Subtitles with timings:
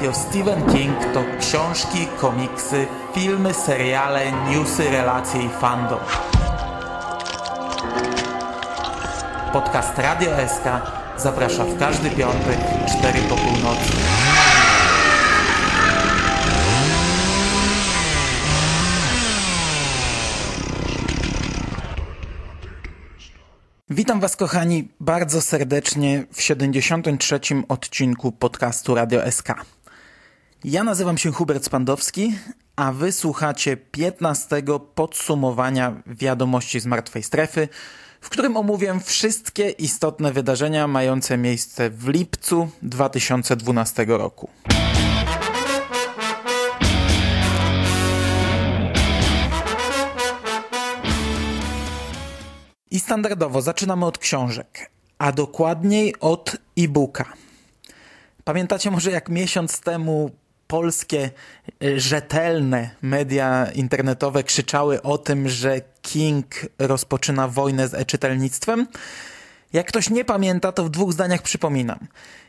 [0.00, 5.98] Radio Stephen King to książki, komiksy, filmy, seriale, newsy, relacje i fandom.
[9.52, 10.64] Podcast Radio SK
[11.16, 12.58] zaprasza w każdy piątek,
[12.98, 13.92] 4 po północy.
[23.90, 27.40] Witam Was, kochani, bardzo serdecznie w 73.
[27.68, 29.79] odcinku podcastu Radio SK.
[30.64, 32.34] Ja nazywam się Hubert Spandowski,
[32.76, 34.62] a Wy słuchacie 15.
[34.94, 37.68] podsumowania wiadomości z martwej strefy,
[38.20, 44.48] w którym omówię wszystkie istotne wydarzenia mające miejsce w lipcu 2012 roku.
[52.90, 57.24] I standardowo zaczynamy od książek, a dokładniej od e-booka.
[58.44, 60.30] Pamiętacie może jak miesiąc temu
[60.70, 61.30] polskie
[61.84, 66.46] e, rzetelne media internetowe krzyczały o tym, że King
[66.78, 68.86] rozpoczyna wojnę z e-czytelnictwem?
[69.72, 71.98] Jak ktoś nie pamięta, to w dwóch zdaniach przypominam.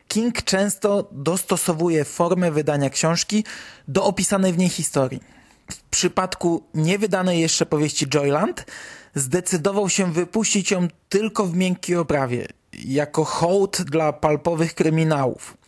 [0.08, 3.44] King często dostosowuje formę wydania książki
[3.88, 5.24] do opisanej w niej historii.
[5.72, 8.66] W przypadku niewydanej jeszcze powieści Joyland
[9.16, 12.48] zdecydował się wypuścić ją tylko w miękkiej oprawie,
[12.86, 15.61] jako hołd dla palpowych kryminałów.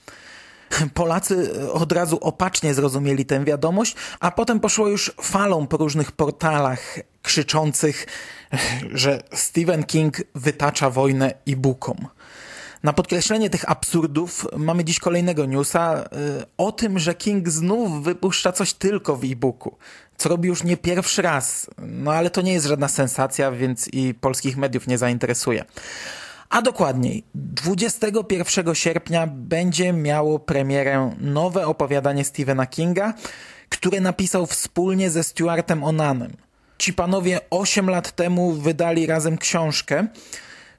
[0.93, 6.99] Polacy od razu opacznie zrozumieli tę wiadomość, a potem poszło już falą po różnych portalach
[7.21, 8.07] krzyczących,
[8.94, 12.07] że Stephen King wytacza wojnę e-bookom.
[12.83, 16.03] Na podkreślenie tych absurdów mamy dziś kolejnego newsa
[16.41, 19.77] y, o tym, że King znów wypuszcza coś tylko w e-booku,
[20.17, 21.69] co robi już nie pierwszy raz.
[21.77, 25.66] No ale to nie jest żadna sensacja, więc i polskich mediów nie zainteresuje.
[26.53, 33.13] A dokładniej, 21 sierpnia będzie miało premierę nowe opowiadanie Stephena Kinga,
[33.69, 36.31] które napisał wspólnie ze Stuartem Onanem.
[36.78, 40.07] Ci panowie 8 lat temu wydali razem książkę,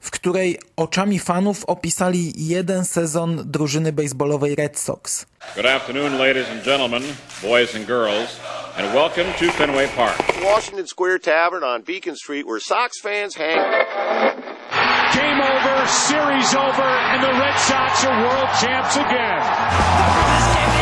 [0.01, 5.27] w której oczami fanów opisali jeden sezon drużyny baseballowej Red Sox.
[5.57, 7.03] Good afternoon, ladies and gentlemen,
[7.43, 8.41] boys and girls,
[8.77, 10.15] and welcome to Fenway Park.
[10.45, 14.44] Washington Square Tavern on Beacon Street where Sox fans hang.
[15.15, 20.74] Game over, series over, and the Red Sox are world champs again.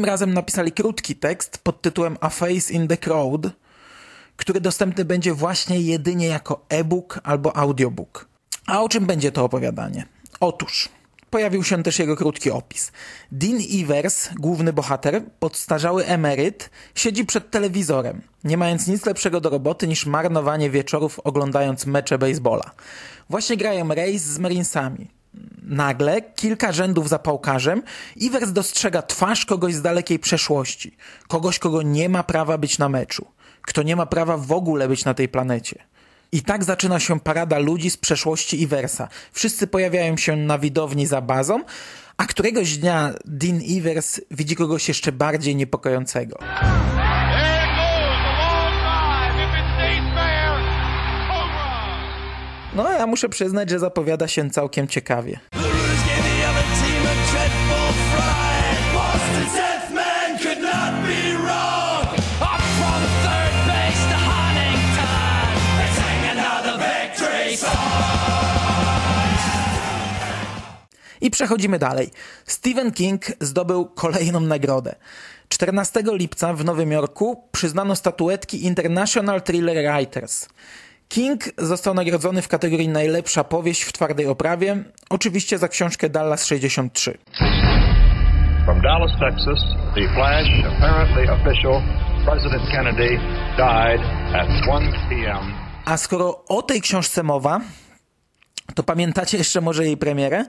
[0.00, 3.46] Tym razem napisali krótki tekst pod tytułem A Face in the Crowd,
[4.36, 8.28] który dostępny będzie właśnie jedynie jako e-book albo audiobook.
[8.66, 10.06] A o czym będzie to opowiadanie?
[10.40, 10.88] Otóż
[11.30, 12.92] pojawił się też jego krótki opis.
[13.32, 19.88] Dean Evers, główny bohater, podstarzały emeryt, siedzi przed telewizorem, nie mając nic lepszego do roboty
[19.88, 22.70] niż marnowanie wieczorów oglądając mecze baseballa.
[23.30, 25.19] Właśnie grają Rays z Marinesami.
[25.62, 27.82] Nagle, kilka rzędów za pałkarzem,
[28.16, 30.96] Ivers dostrzega twarz kogoś z dalekiej przeszłości.
[31.28, 33.26] Kogoś, kogo nie ma prawa być na meczu.
[33.62, 35.84] Kto nie ma prawa w ogóle być na tej planecie.
[36.32, 39.08] I tak zaczyna się parada ludzi z przeszłości Iversa.
[39.32, 41.60] Wszyscy pojawiają się na widowni za bazą,
[42.16, 46.38] a któregoś dnia Dean Ivers widzi kogoś jeszcze bardziej niepokojącego.
[52.74, 55.40] No, ja muszę przyznać, że zapowiada się całkiem ciekawie.
[71.20, 72.10] I przechodzimy dalej.
[72.46, 74.94] Stephen King zdobył kolejną nagrodę.
[75.48, 80.48] 14 lipca w Nowym Jorku przyznano statuetki International Thriller Writers.
[81.10, 87.18] King został nagrodzony w kategorii najlepsza powieść w twardej oprawie, oczywiście za książkę Dallas 63.
[88.64, 89.58] From Dallas, Texas,
[89.94, 91.82] the flash, apparently official,
[92.24, 93.08] President Kennedy
[93.56, 94.00] died
[94.34, 95.54] at 1 p.m.
[95.84, 97.60] A skoro o tej książce mowa,
[98.74, 100.44] to pamiętacie jeszcze może jej premierę?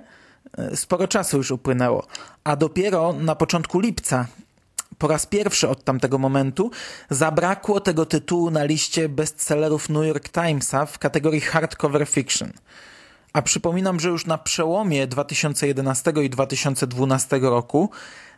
[0.75, 2.07] Sporo czasu już upłynęło,
[2.43, 4.25] a dopiero na początku lipca
[5.01, 6.71] Po raz pierwszy od tamtego momentu
[7.09, 12.51] zabrakło tego tytułu na liście bestsellerów New York Timesa w kategorii hardcover fiction.
[13.33, 17.89] A przypominam, że już na przełomie 2011 i 2012 roku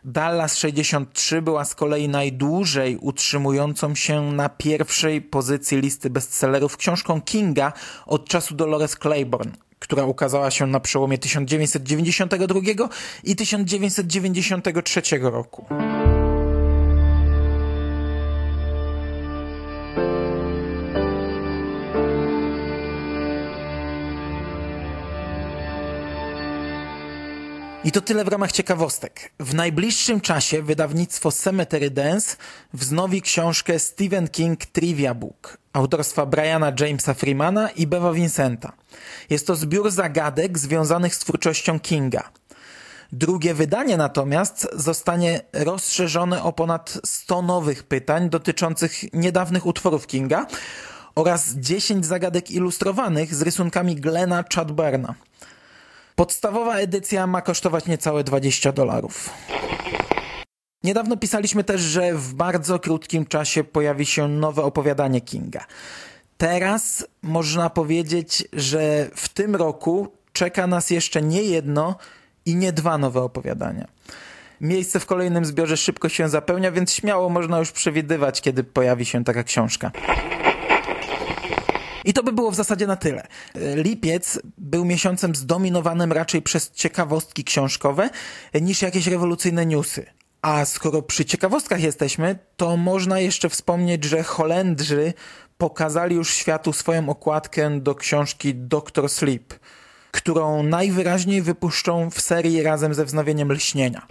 [0.04, 7.72] Dallas 63 była z kolei najdłużej utrzymującą się na pierwszej pozycji listy bestsellerów książką Kinga
[8.06, 12.60] od czasu Dolores Claiborne, która ukazała się na przełomie 1992
[13.24, 15.66] i 1993 roku.
[27.94, 29.32] To tyle w ramach ciekawostek.
[29.40, 32.36] W najbliższym czasie wydawnictwo Cemetery Dance
[32.72, 38.72] wznowi książkę Stephen King Trivia Book autorstwa Briana Jamesa Freemana i Beva Vincenta.
[39.30, 42.30] Jest to zbiór zagadek związanych z twórczością Kinga.
[43.12, 50.46] Drugie wydanie natomiast zostanie rozszerzone o ponad 100 nowych pytań dotyczących niedawnych utworów Kinga
[51.14, 55.14] oraz 10 zagadek ilustrowanych z rysunkami Glena Chadberna.
[56.16, 59.30] Podstawowa edycja ma kosztować niecałe 20 dolarów.
[60.84, 65.64] Niedawno pisaliśmy też, że w bardzo krótkim czasie pojawi się nowe opowiadanie Kinga.
[66.38, 71.96] Teraz można powiedzieć, że w tym roku czeka nas jeszcze nie jedno
[72.46, 73.88] i nie dwa nowe opowiadania.
[74.60, 79.24] Miejsce w kolejnym zbiorze szybko się zapełnia, więc śmiało można już przewidywać, kiedy pojawi się
[79.24, 79.90] taka książka.
[82.04, 83.26] I to by było w zasadzie na tyle.
[83.74, 88.10] Lipiec był miesiącem zdominowanym raczej przez ciekawostki książkowe
[88.54, 90.06] niż jakieś rewolucyjne newsy.
[90.42, 95.12] A skoro przy ciekawostkach jesteśmy, to można jeszcze wspomnieć, że Holendrzy
[95.58, 99.54] pokazali już światu swoją okładkę do książki Doctor Sleep,
[100.10, 104.06] którą najwyraźniej wypuszczą w serii razem ze wznowieniem Lśnienia.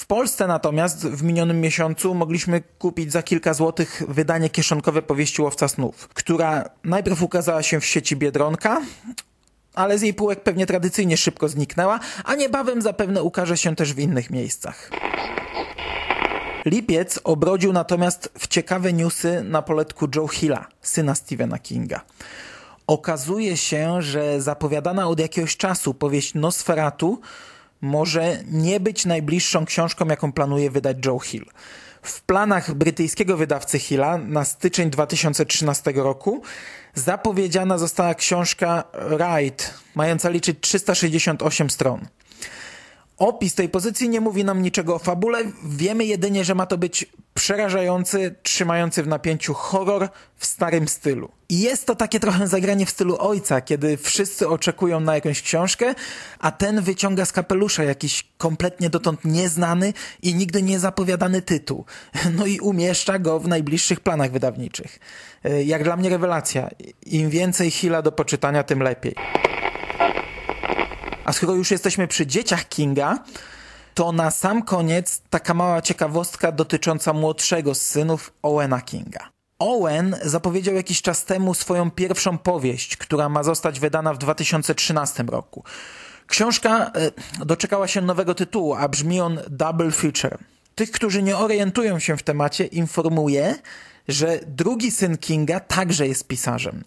[0.00, 5.68] W Polsce natomiast w minionym miesiącu mogliśmy kupić za kilka złotych wydanie kieszonkowe powieści Łowca
[5.68, 8.80] Snów, która najpierw ukazała się w sieci Biedronka,
[9.74, 13.98] ale z jej półek pewnie tradycyjnie szybko zniknęła, a niebawem zapewne ukaże się też w
[13.98, 14.90] innych miejscach.
[16.64, 22.00] Lipiec obrodził natomiast w ciekawe newsy na poletku Joe Hilla, syna Stephena Kinga.
[22.86, 27.20] Okazuje się, że zapowiadana od jakiegoś czasu powieść Nosferatu
[27.80, 31.44] może nie być najbliższą książką, jaką planuje wydać Joe Hill.
[32.02, 36.42] W planach brytyjskiego wydawcy Hilla na styczeń 2013 roku
[36.94, 42.06] zapowiedziana została książka Ride, mająca liczyć 368 stron.
[43.18, 47.06] Opis tej pozycji nie mówi nam niczego o fabule, wiemy jedynie, że ma to być
[47.40, 51.30] przerażający, trzymający w napięciu horror w starym stylu.
[51.48, 55.94] I jest to takie trochę zagranie w stylu ojca, kiedy wszyscy oczekują na jakąś książkę,
[56.38, 59.92] a ten wyciąga z kapelusza jakiś kompletnie dotąd nieznany
[60.22, 61.84] i nigdy nie zapowiadany tytuł.
[62.38, 64.98] No i umieszcza go w najbliższych planach wydawniczych.
[65.64, 66.68] Jak dla mnie rewelacja.
[67.06, 69.14] Im więcej Hila do poczytania, tym lepiej.
[71.24, 73.18] A skoro już jesteśmy przy dzieciach Kinga,
[73.94, 79.30] to na sam koniec taka mała ciekawostka dotycząca młodszego z synów Owena Kinga.
[79.58, 85.64] Owen zapowiedział jakiś czas temu swoją pierwszą powieść, która ma zostać wydana w 2013 roku.
[86.26, 90.38] Książka e, doczekała się nowego tytułu, a brzmi on Double Feature.
[90.74, 93.54] Tych, którzy nie orientują się w temacie, informuję,
[94.12, 96.84] że drugi syn Kinga także jest pisarzem.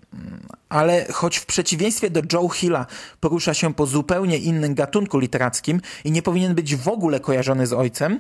[0.70, 2.86] Ale choć w przeciwieństwie do Joe Hilla
[3.20, 7.74] porusza się po zupełnie innym gatunku literackim i nie powinien być w ogóle kojarzony z
[7.74, 8.20] ojcem,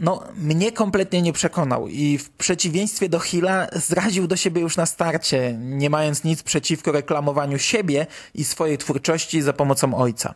[0.00, 4.86] no, mnie kompletnie nie przekonał i w przeciwieństwie do Hilla zraził do siebie już na
[4.86, 10.34] starcie, nie mając nic przeciwko reklamowaniu siebie i swojej twórczości za pomocą ojca.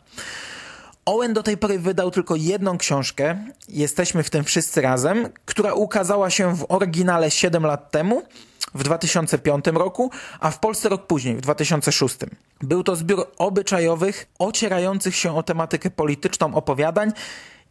[1.05, 6.31] Owen do tej pory wydał tylko jedną książkę, Jesteśmy w tym wszyscy razem, która ukazała
[6.31, 8.23] się w oryginale 7 lat temu,
[8.75, 12.17] w 2005 roku, a w Polsce rok później, w 2006.
[12.61, 17.13] Był to zbiór obyczajowych, ocierających się o tematykę polityczną opowiadań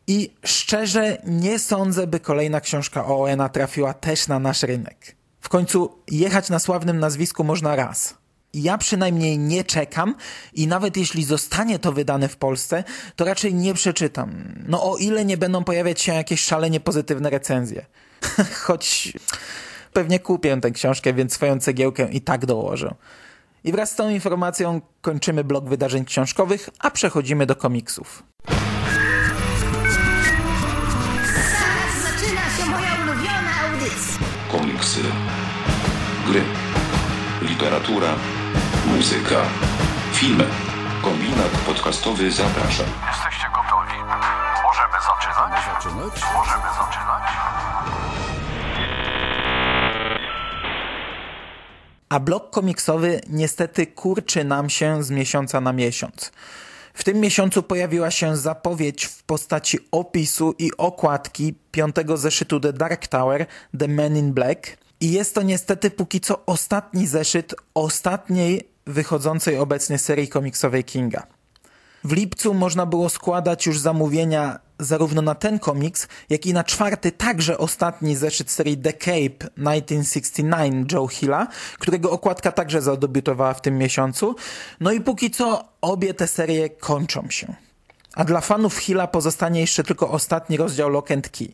[0.07, 5.15] i szczerze nie sądzę, by kolejna książka Owena trafiła też na nasz rynek.
[5.41, 8.20] W końcu jechać na sławnym nazwisku można raz
[8.53, 10.15] ja przynajmniej nie czekam
[10.53, 12.83] i nawet jeśli zostanie to wydane w Polsce,
[13.15, 14.53] to raczej nie przeczytam.
[14.67, 17.85] No o ile nie będą pojawiać się jakieś szalenie pozytywne recenzje.
[18.63, 19.13] Choć
[19.93, 22.95] pewnie kupię tę książkę, więc swoją cegiełkę i tak dołożę.
[23.63, 28.23] I wraz z tą informacją kończymy blok wydarzeń książkowych, a przechodzimy do komiksów.
[31.35, 34.17] Zaraz zaczyna się moja ulubiona audycja.
[34.51, 35.01] Komiksy,
[36.27, 36.41] gry,
[37.49, 38.15] literatura
[38.85, 39.41] Muzyka.
[40.13, 40.45] Filmy.
[41.01, 42.83] Kombinat podcastowy zaprasza.
[43.07, 43.97] Jesteście gotowi?
[44.63, 45.65] Możemy zaczynać?
[45.65, 46.21] zaczynać?
[46.35, 47.23] Możemy zaczynać?
[52.09, 56.31] A blok komiksowy niestety kurczy nam się z miesiąca na miesiąc.
[56.93, 63.07] W tym miesiącu pojawiła się zapowiedź w postaci opisu i okładki piątego zeszytu The Dark
[63.07, 63.45] Tower,
[63.79, 64.67] The Men in Black–
[65.01, 71.27] i jest to niestety póki co ostatni zeszyt ostatniej wychodzącej obecnie serii komiksowej Kinga.
[72.03, 77.11] W lipcu można było składać już zamówienia zarówno na ten komiks, jak i na czwarty,
[77.11, 81.47] także ostatni zeszyt serii The Cape 1969 Joe Hilla,
[81.79, 84.35] którego okładka także zadebiutowała w tym miesiącu.
[84.79, 87.55] No i póki co obie te serie kończą się.
[88.15, 91.47] A dla fanów Hilla pozostanie jeszcze tylko ostatni rozdział Lock and Key.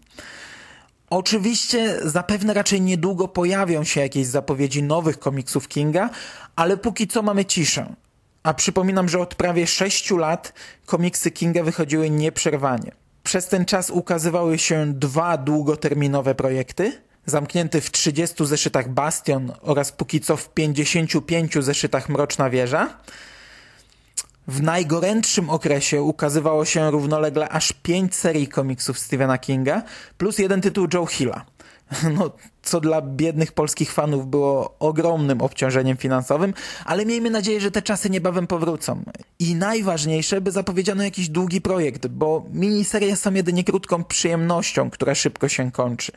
[1.10, 6.10] Oczywiście zapewne raczej niedługo pojawią się jakieś zapowiedzi nowych komiksów Kinga,
[6.56, 7.94] ale póki co mamy ciszę.
[8.44, 10.54] A przypominam, że od prawie 6 lat
[10.86, 12.92] komiksy Kinga wychodziły nieprzerwanie.
[13.24, 20.22] Przez ten czas ukazywały się dwa długoterminowe projekty, zamknięty w 30 zeszytach Bastion oraz póki
[20.22, 22.98] co w 55 zeszytach Mroczna Wieża.
[24.48, 29.84] W najgorętszym okresie ukazywało się równolegle aż 5 serii komiksów Stephena Kinga
[30.18, 31.46] plus jeden tytuł Joe Hilla.
[32.18, 36.54] No, co dla biednych polskich fanów było ogromnym obciążeniem finansowym,
[36.86, 39.04] ale miejmy nadzieję, że te czasy niebawem powrócą.
[39.40, 45.48] I najważniejsze, by zapowiedziano jakiś długi projekt, bo miniserie są jedynie krótką przyjemnością, która szybko
[45.50, 46.12] się kończy.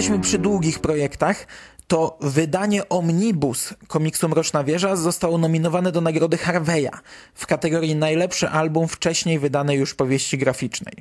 [0.00, 1.46] Jesteśmy przy długich projektach,
[1.86, 6.90] to wydanie Omnibus komiksu Mroczna Wieża zostało nominowane do nagrody Harveya
[7.34, 10.94] w kategorii najlepszy album wcześniej wydanej już powieści graficznej.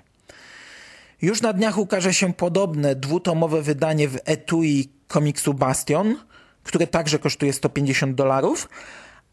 [1.22, 6.15] Już na dniach ukaże się podobne dwutomowe wydanie w etui komiksu Bastion,
[6.63, 8.70] które także kosztuje 150 dolarów,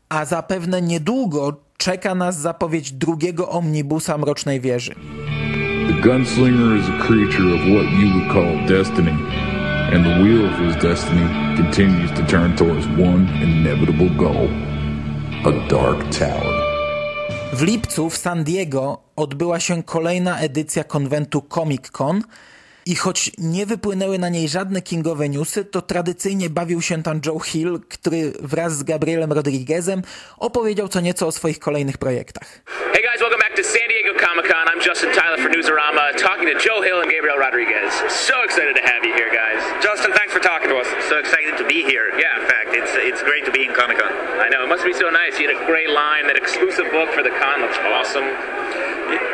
[0.08, 4.94] a zapewne niedługo czeka nas zapowiedź drugiego omnibusa Mrocznej Wieży.
[5.86, 9.14] The gunslinger is a creature of what you would call destiny,
[9.92, 11.26] and the wheel of his destiny
[11.56, 14.48] continues to turn towards one inevitable goal
[15.44, 16.66] a dark tower.
[17.52, 22.22] W lipcu w San Diego odbyła się kolejna edycja konwentu Comic Con
[22.86, 27.38] i choć nie wypłynęły na niej żadne kingowe newsy, to tradycyjnie bawił się tam Joe
[27.38, 30.02] Hill, który wraz z Gabrielem Rodriguezem
[30.38, 32.62] opowiedział co nieco o swoich kolejnych projektach.
[33.56, 34.68] Back to San Diego Comic Con.
[34.68, 37.88] I'm Justin Tyler for Newsarama, talking to Joe Hill and Gabriel Rodriguez.
[38.12, 39.64] So excited to have you here, guys.
[39.82, 40.84] Justin, thanks for talking to us.
[41.08, 42.12] So excited to be here.
[42.20, 42.36] Yeah.
[42.36, 44.12] In fact, it's it's great to be in Comic Con.
[44.12, 45.40] I know, it must be so nice.
[45.40, 46.26] You had a great line.
[46.26, 48.28] That exclusive book for the con looks awesome.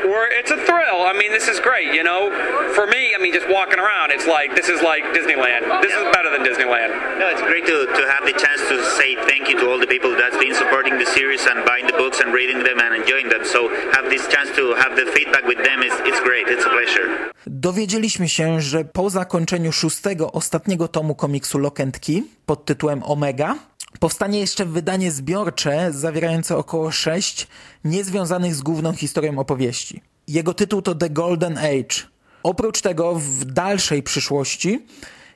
[0.05, 1.02] We're, it's a thrill.
[1.07, 2.31] I mean, this is great, you know.
[2.75, 5.83] For me, I mean, just walking around, it's like this is like Disneyland.
[5.83, 6.93] This is better than Disneyland.
[7.19, 9.87] No, it's great to, to have the chance to say thank you to all the
[9.87, 13.29] people that's been supporting the series and buying the books and reading them and enjoying
[13.29, 13.45] them.
[13.45, 16.47] So have this chance to have the feedback with them is it's great.
[16.49, 17.33] It's a pleasure.
[17.47, 23.59] Dowiedzieliśmy się, że po zakończeniu szóstego, ostatniego tomu komiksu Lock and Key pod tytułem Omega
[24.00, 27.47] powstanie jeszcze wydanie zbiorcze zawierające około sześć
[27.85, 30.00] niezwiązanych z główną historią opowieści.
[30.28, 31.97] Jego tytuł to The Golden Age.
[32.42, 34.87] Oprócz tego w dalszej przyszłości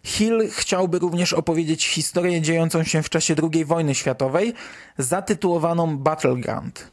[0.04, 4.54] Hill chciałby również opowiedzieć historię dziejącą się w czasie II wojny światowej,
[4.99, 6.90] zatytułowaną Battleground.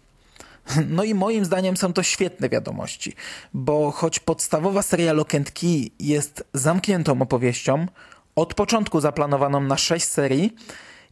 [0.90, 3.14] No i moim zdaniem są to świetne wiadomości,
[3.54, 7.86] bo choć podstawowa seria Lock Key jest zamkniętą opowieścią,
[8.36, 10.56] od początku zaplanowaną na sześć serii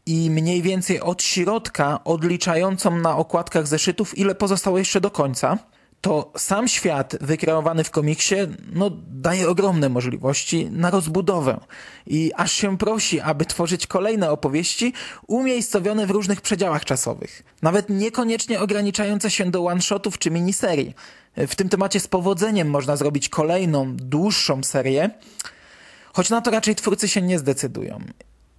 [0.05, 5.57] i mniej więcej od środka odliczającą na okładkach zeszytów, ile pozostało jeszcze do końca,
[6.01, 8.35] to sam świat wykreowany w komiksie
[8.73, 11.59] no, daje ogromne możliwości na rozbudowę.
[12.07, 14.93] I aż się prosi, aby tworzyć kolejne opowieści
[15.27, 20.95] umiejscowione w różnych przedziałach czasowych, nawet niekoniecznie ograniczające się do one-shotów czy miniserii.
[21.37, 25.09] W tym temacie z powodzeniem można zrobić kolejną, dłuższą serię,
[26.13, 27.99] choć na to raczej twórcy się nie zdecydują.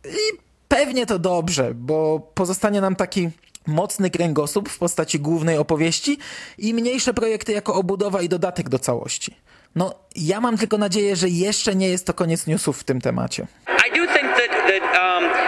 [0.04, 3.30] I pewnie to dobrze, bo pozostanie nam taki
[3.66, 6.18] mocny kręgosłup w postaci głównej opowieści
[6.58, 9.36] i mniejsze projekty jako obudowa i dodatek do całości.
[9.74, 13.46] No, ja mam tylko nadzieję, że jeszcze nie jest to koniec newsów w tym temacie.
[13.88, 15.41] I do think that that um,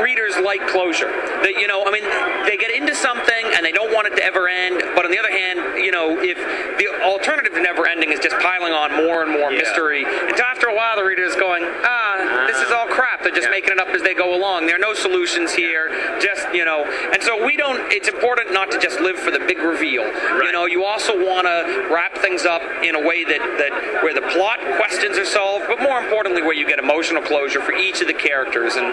[0.00, 1.10] readers like closure.
[1.42, 2.04] That you know, I mean,
[2.46, 4.82] they get into something and they don't want it to ever end.
[4.94, 6.36] But on the other hand, you know, if
[6.78, 9.58] the alternative to never ending is just piling on more and more Yeah.
[9.60, 13.22] mystery, it's after a while the reader is going, ah, this is all crap.
[13.22, 13.50] They're just Yeah.
[13.50, 14.66] making it up as they go along.
[14.66, 15.90] There are no solutions here.
[16.20, 17.80] Just you know, and so we don't.
[17.92, 20.04] It's important not to just live for the big reveal.
[20.42, 24.14] You know, you also want to wrap things up in a way that that where
[24.14, 28.00] the plot questions are solved, but more importantly, where you get emotional closure for each
[28.00, 28.76] of the characters.
[28.76, 28.86] And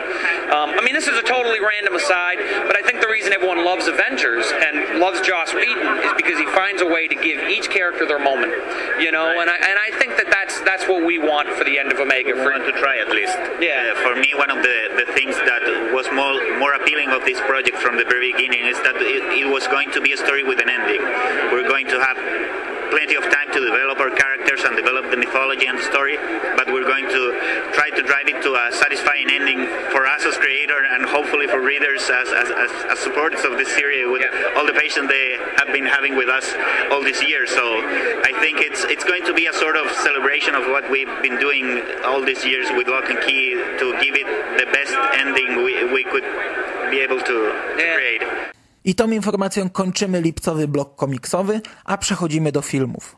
[0.51, 2.41] um, I mean, this is a totally random aside.
[2.65, 6.45] But I think the reason everyone loves Avengers and loves Joss Whedon is because he
[6.57, 8.49] finds a way to give each character their moment.
[8.97, 11.77] You know, and I and I think that that's that's what we want for the
[11.77, 12.33] end of Omega.
[12.33, 13.37] We For want to try at least.
[13.61, 13.93] Yeah.
[13.93, 15.61] Uh, for me, one of the, the things that
[15.93, 19.45] was more more appealing of this project from the very beginning is that it, it
[19.45, 21.01] was going to be a story with an ending.
[21.53, 22.17] We're going to have
[22.89, 26.17] plenty of time to develop our characters and develop the mythology and the story,
[26.56, 27.22] but we're going to
[27.74, 31.62] try to drive it to a satisfying ending for us as creator and hopefully for
[31.62, 34.24] readers as, as, as, as supporters of this series with
[34.56, 36.53] all the patience they have been having with us
[36.91, 37.50] all these years.
[37.50, 41.12] So I think it's it's going to be a sort of celebration of what we've
[41.22, 44.27] been doing all these years with Lock and Key to give it
[44.58, 46.25] the best ending we, we could
[46.91, 48.56] be able to, to create.
[48.88, 53.17] I tą informacją kończymy lipcowy blok komiksowy, a przechodzimy do filmów.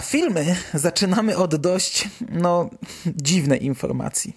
[0.00, 2.70] A filmy zaczynamy od dość, no,
[3.06, 4.36] dziwnej informacji.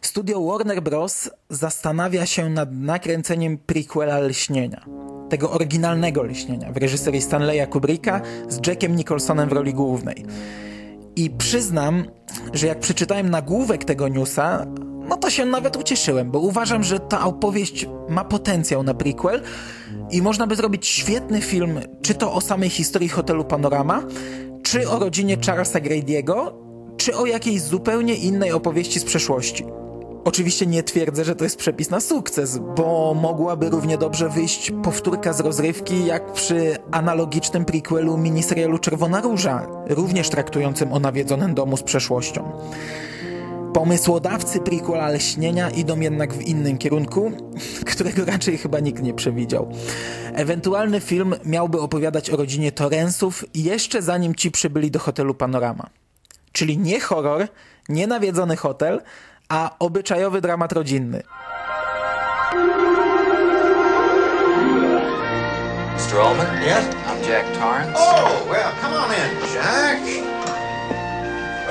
[0.00, 1.30] Studio Warner Bros.
[1.50, 4.84] zastanawia się nad nakręceniem prequela Lśnienia.
[5.30, 10.24] Tego oryginalnego Lśnienia w reżyserii Stanleya Kubricka z Jackiem Nicholsonem w roli głównej.
[11.16, 12.04] I przyznam,
[12.52, 14.66] że jak przeczytałem nagłówek tego newsa,
[15.08, 19.42] no to się nawet ucieszyłem, bo uważam, że ta opowieść ma potencjał na prequel
[20.10, 24.02] i można by zrobić świetny film, czy to o samej historii hotelu Panorama,
[24.74, 26.52] czy o rodzinie Charlesa Grady'ego,
[26.96, 29.64] czy o jakiejś zupełnie innej opowieści z przeszłości.
[30.24, 35.32] Oczywiście nie twierdzę, że to jest przepis na sukces, bo mogłaby równie dobrze wyjść powtórka
[35.32, 41.82] z rozrywki, jak przy analogicznym prequelu miniserialu Czerwona Róża, również traktującym o nawiedzonym domu z
[41.82, 42.52] przeszłością.
[43.74, 47.32] Pomysłodawcy prequela Leśnienia idą jednak w innym kierunku,
[47.90, 49.72] którego raczej chyba nikt nie przewidział.
[50.34, 55.90] Ewentualny film miałby opowiadać o rodzinie Torrensów jeszcze zanim ci przybyli do hotelu Panorama.
[56.52, 57.48] Czyli nie horror,
[57.88, 59.02] nie nawiedzony hotel,
[59.48, 61.22] a obyczajowy dramat rodzinny.
[65.94, 66.18] Mr.
[66.18, 66.62] Ullman?
[66.62, 66.84] Yes?
[67.06, 67.94] I'm Jack Torrance.
[67.96, 70.23] Oh, well, come on in, Jack.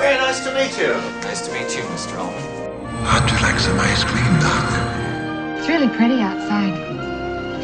[0.04, 0.92] Very nice to meet you.
[1.22, 2.18] Nice to meet you, Mr.
[2.18, 2.42] Ullman.
[3.06, 5.58] How'd you like some ice cream, Doc?
[5.58, 6.74] It's really pretty outside.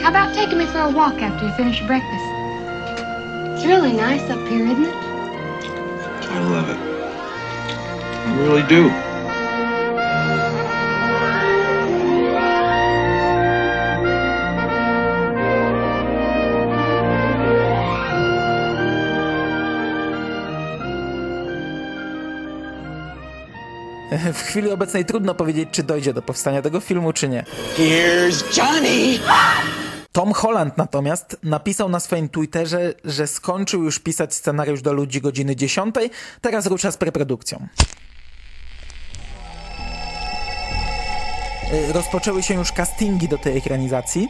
[0.01, 2.25] How about taking me for a walk after you finish your breakfast?
[3.53, 4.95] It's really nice up here, isn't it?
[4.95, 6.79] I love it.
[8.27, 8.89] I really do.
[24.35, 27.45] W chwili obecnej trudno powiedzieć, czy dojdzie do powstania tego filmu, czy nie.
[27.79, 29.19] Here's Johnny!
[30.13, 35.57] Tom Holland natomiast napisał na swoim Twitterze, że skończył już pisać scenariusz do Ludzi godziny
[35.57, 35.95] 10,
[36.41, 37.67] teraz rusza z preprodukcją.
[41.73, 44.29] Y, Rozpoczęły się już castingi do tej ekranizacji.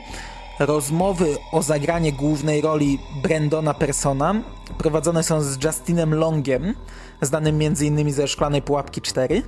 [0.61, 4.43] Rozmowy o zagranie głównej roli Brendona Persona
[4.79, 6.75] prowadzone są z Justinem Longiem,
[7.23, 8.13] znanym m.in.
[8.13, 9.43] ze Szklanej Pułapki 4.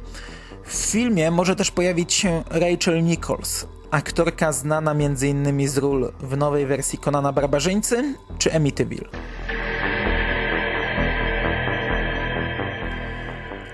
[0.65, 5.69] W filmie może też pojawić się Rachel Nichols, aktorka znana m.in.
[5.69, 9.09] z ról w nowej wersji Konana Barbarzyńcy czy Amityville.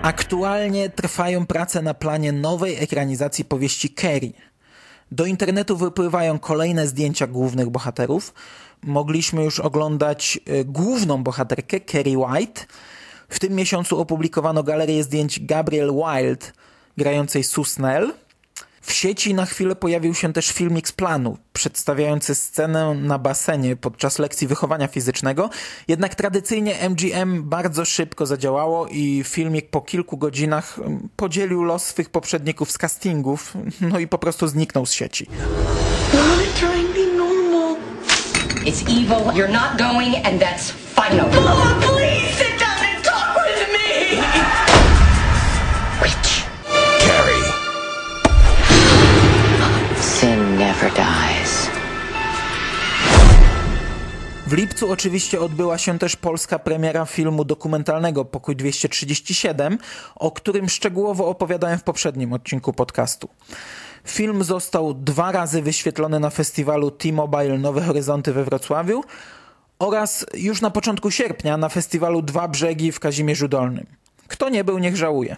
[0.02, 4.32] Aktualnie trwają prace na planie nowej ekranizacji powieści Carrie.
[5.12, 8.34] Do internetu wypływają kolejne zdjęcia głównych bohaterów.
[8.82, 12.66] Mogliśmy już oglądać y, główną bohaterkę, Carrie White.
[13.28, 16.46] W tym miesiącu opublikowano galerię zdjęć Gabriel Wilde,
[16.96, 18.12] grającej Susnell.
[18.80, 24.18] W sieci na chwilę pojawił się też filmik z planu, przedstawiający scenę na basenie podczas
[24.18, 25.50] lekcji wychowania fizycznego.
[25.88, 32.10] Jednak tradycyjnie MGM bardzo szybko zadziałało i filmik po kilku godzinach mm, podzielił los swych
[32.10, 35.26] poprzedników z castingów, no i po prostu zniknął z sieci.
[38.68, 39.32] It's evil.
[39.32, 41.30] You're not going, and that's final.
[41.30, 42.17] Mom, please
[50.82, 51.70] never dies.
[54.46, 59.78] W lipcu oczywiście odbyła się też polska premiera filmu dokumentalnego Pokój 237,
[60.14, 63.28] o którym szczegółowo opowiadałem w poprzednim odcinku podcastu.
[64.04, 69.04] Film został dwa razy wyświetlony na festiwalu T-Mobile Nowe Horyzonty we Wrocławiu
[69.78, 73.86] oraz już na początku sierpnia na festiwalu Dwa Brzegi w Kazimierzu Dolnym.
[74.28, 75.36] Kto nie był, niech żałuje.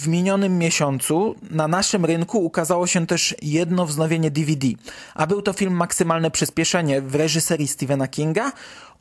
[0.00, 4.68] W minionym miesiącu na naszym rynku ukazało się też jedno wznowienie DVD,
[5.14, 8.52] a był to film Maksymalne Przyspieszenie w reżyserii Stephena Kinga,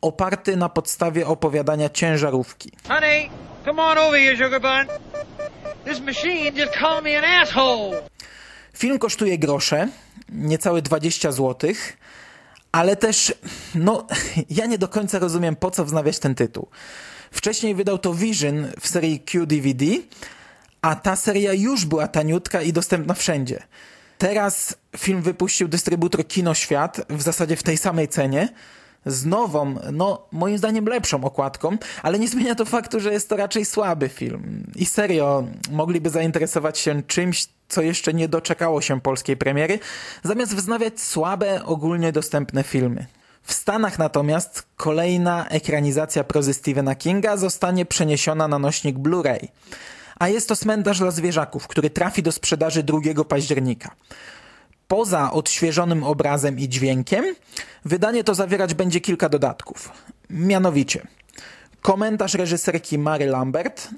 [0.01, 2.71] oparty na podstawie opowiadania Ciężarówki.
[2.87, 3.29] Honey,
[3.65, 4.95] come on over here, sugar bun.
[5.85, 8.01] This machine just called me an asshole.
[8.73, 9.87] Film kosztuje grosze,
[10.29, 11.71] niecałe 20 zł,
[12.71, 13.33] ale też,
[13.75, 14.07] no,
[14.59, 16.67] ja nie do końca rozumiem, po co wznawiać ten tytuł.
[17.31, 19.85] Wcześniej wydał to Vision w serii QDVD,
[20.81, 23.63] a ta seria już była taniutka i dostępna wszędzie.
[24.17, 28.49] Teraz film wypuścił dystrybutor Kinoświat w zasadzie w tej samej cenie,
[29.05, 33.37] z nową, no moim zdaniem lepszą okładką, ale nie zmienia to faktu, że jest to
[33.37, 34.63] raczej słaby film.
[34.75, 39.79] I serio, mogliby zainteresować się czymś, co jeszcze nie doczekało się polskiej premiery,
[40.23, 43.05] zamiast wznawiać słabe, ogólnie dostępne filmy.
[43.43, 49.47] W Stanach natomiast kolejna ekranizacja prozy Stephena Kinga zostanie przeniesiona na nośnik Blu-ray
[50.19, 53.95] a jest to cmentarz dla zwierzaków, który trafi do sprzedaży 2 października.
[54.87, 57.25] Poza odświeżonym obrazem i dźwiękiem,
[57.85, 59.91] wydanie to zawierać będzie kilka dodatków.
[60.29, 61.07] Mianowicie
[61.81, 63.89] komentarz reżyserki Mary Lambert,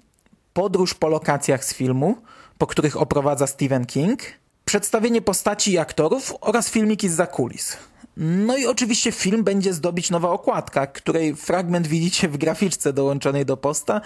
[0.54, 2.18] podróż po lokacjach z filmu,
[2.58, 4.22] po których oprowadza Stephen King,
[4.66, 7.78] przedstawienie postaci i aktorów oraz filmiki z zakulis.
[8.18, 13.58] No i oczywiście film będzie zdobić nowa okładka, której fragment widzicie w graficzce dołączonej do
[13.58, 14.02] posta,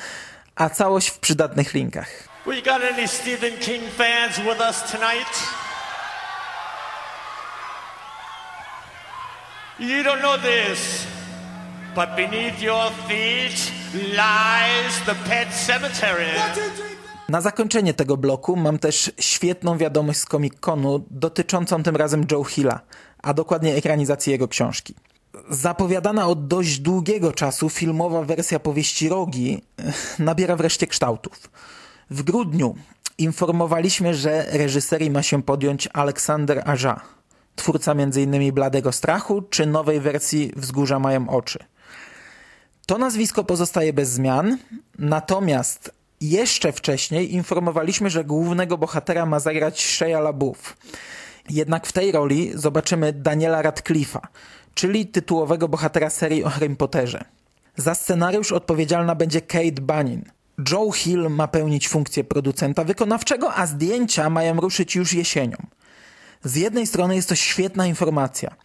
[0.55, 2.09] a całość w przydatnych linkach.
[2.45, 5.43] We got any Stephen King fans with us tonight?
[9.79, 11.07] You don't know this,
[11.95, 16.27] but beneath your feet lies the pet cemetery.
[17.29, 22.79] Na zakończenie tego bloku mam też świetną wiadomość z Comic-Conu dotyczącą tym razem Joe Hilla,
[23.23, 24.95] a dokładnie ekranizacji jego książki.
[25.49, 31.49] Zapowiadana od dość długiego czasu filmowa wersja powieści Rogi eh, nabiera wreszcie kształtów.
[32.09, 32.75] W grudniu
[33.17, 37.01] informowaliśmy, że reżyserii ma się podjąć Aleksander Aja,
[37.55, 38.53] twórca m.in.
[38.53, 41.59] Bladego Strachu czy nowej wersji Wzgórza mają oczy.
[42.85, 44.57] To nazwisko pozostaje bez zmian,
[44.99, 50.77] natomiast jeszcze wcześniej informowaliśmy, że głównego bohatera ma zagrać Shia LaBeouf.
[51.49, 54.19] Jednak w tej roli zobaczymy Daniela Radcliffe'a,
[54.75, 57.23] czyli tytułowego bohatera serii o Harry Potterze.
[57.77, 60.25] Za scenariusz odpowiedzialna będzie Kate Bunning.
[60.71, 65.57] Joe Hill ma pełnić funkcję producenta wykonawczego, a zdjęcia mają ruszyć już jesienią.
[66.43, 68.55] Z jednej strony jest to świetna informacja.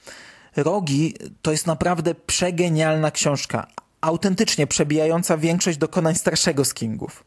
[0.57, 3.66] Rogi to jest naprawdę przegenialna książka,
[4.01, 7.25] autentycznie przebijająca większość dokonań starszego z Kingów.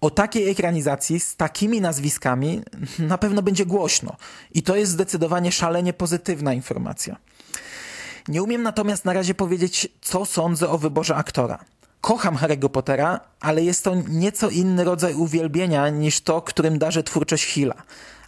[0.00, 2.62] O takiej ekranizacji z takimi nazwiskami
[2.98, 4.16] na pewno będzie głośno
[4.54, 7.16] i to jest zdecydowanie szalenie pozytywna informacja.
[8.28, 11.64] Nie umiem natomiast na razie powiedzieć, co sądzę o wyborze aktora.
[12.00, 17.44] Kocham Harry'ego Pottera, ale jest to nieco inny rodzaj uwielbienia niż to, którym darzy twórczość
[17.44, 17.74] Hilla.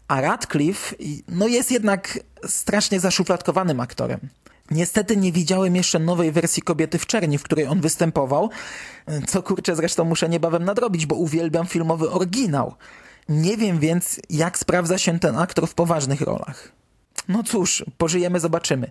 [0.09, 0.96] A Radcliffe
[1.28, 4.20] no jest jednak strasznie zaszufladkowanym aktorem.
[4.70, 8.50] Niestety nie widziałem jeszcze nowej wersji Kobiety w Czerni, w której on występował,
[9.26, 12.74] co kurczę zresztą muszę niebawem nadrobić, bo uwielbiam filmowy oryginał.
[13.28, 16.72] Nie wiem więc, jak sprawdza się ten aktor w poważnych rolach.
[17.28, 18.90] No cóż, pożyjemy, zobaczymy.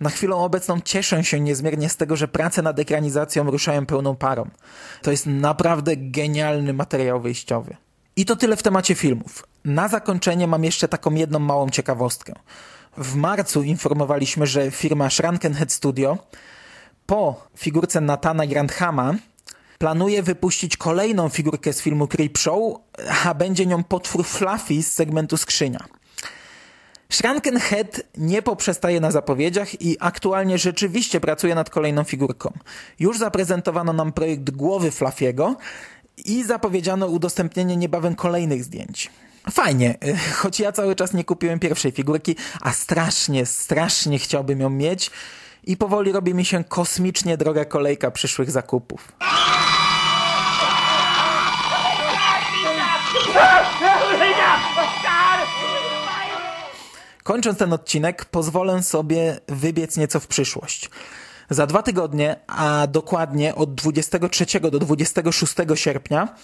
[0.00, 4.50] Na chwilę obecną cieszę się niezmiernie z tego, że prace nad ekranizacją ruszają pełną parą.
[5.02, 7.76] To jest naprawdę genialny materiał wyjściowy.
[8.16, 9.46] I to tyle w temacie filmów.
[9.64, 12.32] Na zakończenie mam jeszcze taką jedną małą ciekawostkę.
[12.96, 16.18] W marcu informowaliśmy, że firma Shrankenhead Studio
[17.06, 19.14] po figurce Natana Grandhama
[19.78, 22.76] planuje wypuścić kolejną figurkę z filmu Creepshow,
[23.24, 25.84] a będzie nią potwór Fluffy z segmentu Skrzynia.
[27.12, 32.52] Shrankenhead nie poprzestaje na zapowiedziach i aktualnie rzeczywiście pracuje nad kolejną figurką.
[32.98, 35.56] Już zaprezentowano nam projekt głowy Fluffiego
[36.24, 39.10] i zapowiedziano udostępnienie niebawem kolejnych zdjęć.
[39.50, 39.98] Fajnie,
[40.38, 45.10] choć ja cały czas nie kupiłem pierwszej figurki, a strasznie, strasznie chciałbym ją mieć
[45.64, 49.12] i powoli robi mi się kosmicznie droga kolejka przyszłych zakupów.
[57.22, 60.90] Kończąc ten odcinek, pozwolę sobie wybiec nieco w przyszłość.
[61.50, 66.34] Za dwa tygodnie, a dokładnie od 23 do 26 sierpnia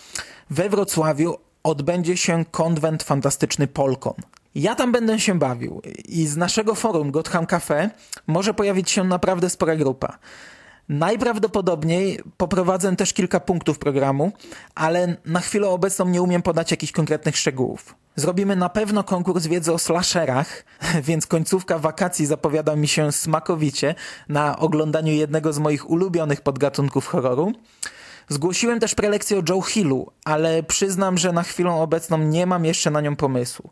[0.50, 4.14] we Wrocławiu odbędzie się konwent fantastyczny Polkon.
[4.54, 7.90] Ja tam będę się bawił i z naszego forum Gotham Cafe
[8.26, 10.18] może pojawić się naprawdę spora grupa.
[10.88, 14.32] Najprawdopodobniej poprowadzę też kilka punktów programu,
[14.74, 17.94] ale na chwilę obecną nie umiem podać jakichś konkretnych szczegółów.
[18.16, 20.64] Zrobimy na pewno konkurs wiedzy o slasherach,
[21.08, 23.94] więc końcówka wakacji zapowiada mi się smakowicie
[24.28, 27.52] na oglądaniu jednego z moich ulubionych podgatunków horroru.
[28.28, 32.90] Zgłosiłem też prelekcję o Joe Hillu, ale przyznam, że na chwilę obecną nie mam jeszcze
[32.90, 33.70] na nią pomysłu.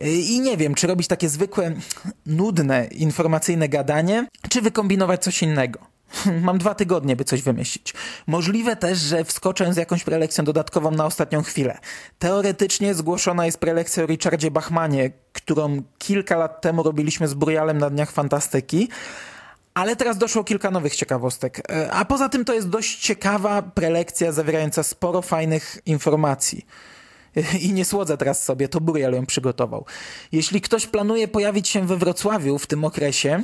[0.00, 1.74] I nie wiem, czy robić takie zwykłe,
[2.26, 5.78] nudne, informacyjne gadanie, czy wykombinować coś innego.
[6.42, 7.94] Mam dwa tygodnie, by coś wymyślić.
[8.26, 11.78] Możliwe też, że wskoczę z jakąś prelekcją dodatkową na ostatnią chwilę.
[12.18, 17.90] Teoretycznie zgłoszona jest prelekcja o Richardzie Bachmanie, którą kilka lat temu robiliśmy z Burialem na
[17.90, 18.88] Dniach Fantastyki,
[19.74, 21.70] ale teraz doszło kilka nowych ciekawostek.
[21.70, 26.66] E, a poza tym to jest dość ciekawa prelekcja zawierająca sporo fajnych informacji.
[27.66, 29.84] I nie słodzę teraz sobie, to Burial ją przygotował.
[30.32, 33.42] Jeśli ktoś planuje pojawić się we Wrocławiu w tym okresie,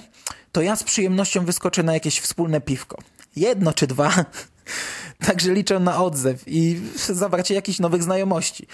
[0.53, 2.99] to ja z przyjemnością wyskoczę na jakieś wspólne piwko.
[3.37, 4.13] Jedno czy dwa.
[5.27, 8.67] Także liczę na odzew i zawarcie jakichś nowych znajomości.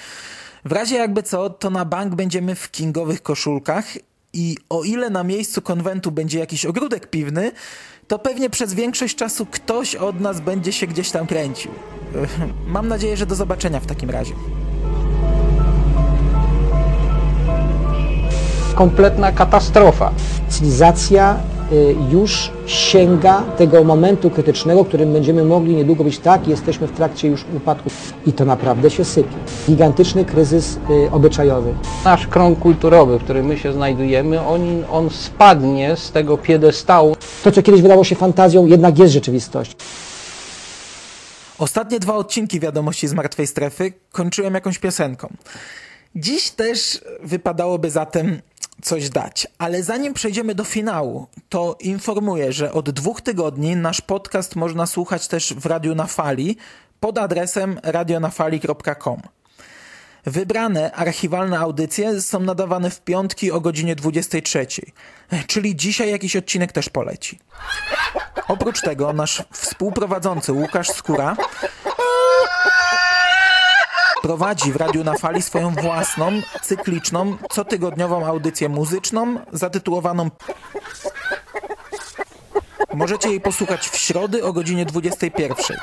[0.65, 3.85] W razie jakby co, to na bank będziemy w kingowych koszulkach
[4.33, 7.53] i o ile na miejscu konwentu będzie jakiś ogródek piwny,
[8.09, 11.71] to pewnie przez większość czasu ktoś od nas będzie się gdzieś tam kręcił.
[12.67, 14.35] Mam nadzieję, że do zobaczenia w takim razie.
[18.73, 20.11] Kompletna katastrofa.
[20.49, 21.37] Cywilizacja
[21.73, 26.93] y, już sięga tego momentu krytycznego, w którym będziemy mogli niedługo być tak, jesteśmy w
[26.93, 27.91] trakcie już upadku
[28.27, 29.37] i to naprawdę się sypie.
[29.67, 31.75] Gigantyczny kryzys y, obyczajowy.
[32.05, 37.17] Nasz krąg kulturowy, w którym my się znajdujemy, on, on spadnie z tego piedestału.
[37.45, 39.77] To, co kiedyś wydawało się fantazją, jednak jest rzeczywistość.
[41.59, 45.37] Ostatnie dwa odcinki wiadomości z martwej strefy kończyłem jakąś piosenką.
[46.15, 48.41] Dziś też wypadałoby zatem
[48.83, 49.47] coś dać.
[49.59, 55.29] Ale zanim przejdziemy do finału, to informuję, że od dwóch tygodni nasz podcast można słuchać
[55.29, 56.57] też w Radiu na Fali
[57.01, 59.23] pod adresem radionafali.com.
[60.27, 64.67] Wybrane archiwalne audycje są nadawane w piątki o godzinie 23,
[65.47, 67.39] czyli dzisiaj jakiś odcinek też poleci.
[68.49, 71.37] Oprócz tego nasz współprowadzący Łukasz Skóra
[74.23, 80.31] prowadzi w Radiu na Fali swoją własną, cykliczną, cotygodniową audycję muzyczną zatytułowaną
[82.95, 85.77] Możecie jej posłuchać w środy o godzinie 21.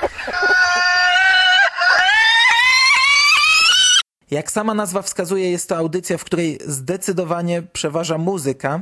[4.31, 8.81] Jak sama nazwa wskazuje, jest to audycja, w której zdecydowanie przeważa muzyka,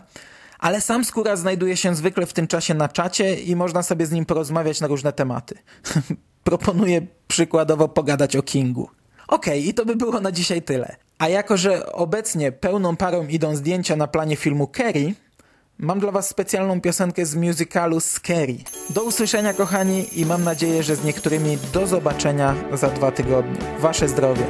[0.60, 4.12] ale sam Skóra znajduje się zwykle w tym czasie na czacie i można sobie z
[4.12, 5.56] nim porozmawiać na różne tematy.
[6.44, 8.90] Proponuję przykładowo pogadać o Kingu.
[9.28, 10.96] Okej, okay, i to by było na dzisiaj tyle.
[11.20, 15.14] A jako, że obecnie pełną parą idą zdjęcia na planie filmu Kerry,
[15.80, 18.58] mam dla was specjalną piosenkę z musicalu Scary.
[18.90, 23.58] Do usłyszenia kochani i mam nadzieję, że z niektórymi do zobaczenia za dwa tygodnie.
[23.80, 24.44] Wasze zdrowie.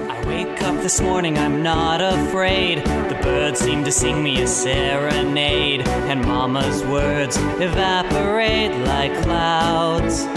[6.09, 10.27] And mama's words evaporate like clouds.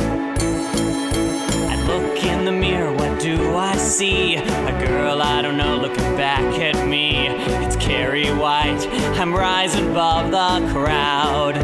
[1.87, 4.37] Look in the mirror, what do I see?
[4.37, 7.29] A girl I don't know looking back at me.
[7.65, 8.87] It's Carrie White,
[9.19, 11.57] I'm rising above the crowd.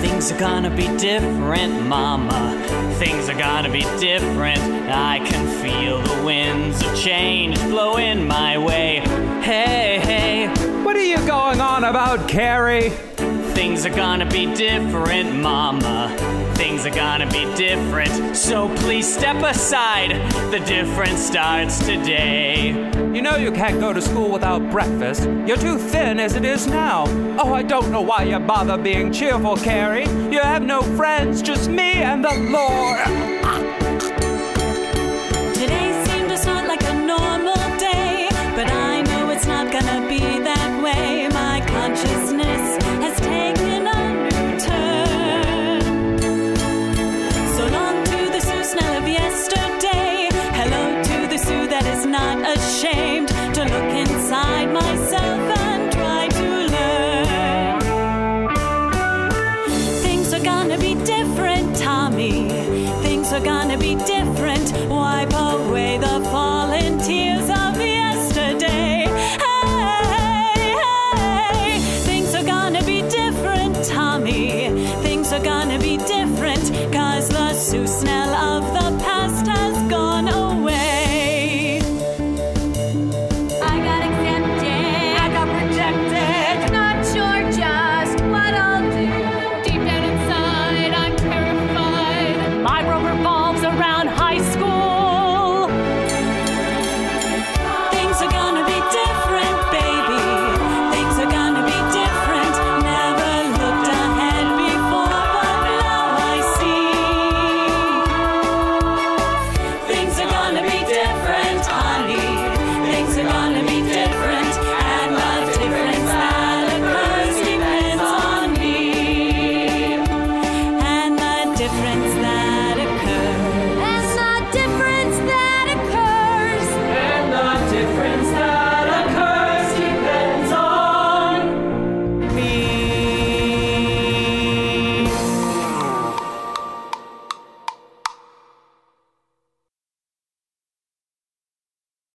[0.00, 2.56] Things are gonna be different, mama.
[2.98, 4.60] Things are gonna be different.
[4.88, 9.00] I can feel the winds of change blowing my way.
[9.42, 10.48] Hey, hey.
[10.84, 12.92] What are you going on about, Carrie?
[13.54, 18.36] Things are gonna be different, mama things are gonna be different.
[18.36, 20.10] So please step aside,
[20.52, 22.68] the difference starts today.
[23.12, 25.24] You know you can't go to school without breakfast.
[25.46, 27.04] You're too thin as it is now.
[27.42, 30.06] Oh, I don't know why you bother being cheerful, Carrie.
[30.30, 33.06] You have no friends, just me and the Lord.
[35.54, 40.20] Today seemed to start like a normal day, but I know it's not gonna be
[40.20, 41.31] that way.